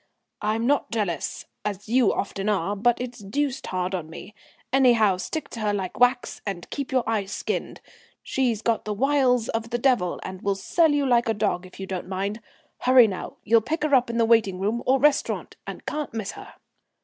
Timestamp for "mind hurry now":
12.09-13.37